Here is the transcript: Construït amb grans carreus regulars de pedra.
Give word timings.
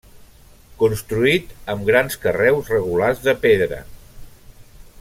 Construït 0.79 1.51
amb 1.73 1.85
grans 1.89 2.17
carreus 2.23 2.73
regulars 2.75 3.21
de 3.29 3.35
pedra. 3.45 3.83